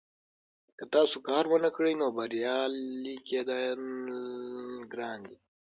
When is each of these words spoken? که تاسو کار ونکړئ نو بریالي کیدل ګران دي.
که 0.77 0.83
تاسو 0.95 1.17
کار 1.27 1.43
ونکړئ 1.49 1.93
نو 2.01 2.07
بریالي 2.17 3.15
کیدل 3.29 3.81
ګران 4.93 5.19
دي. 5.29 5.37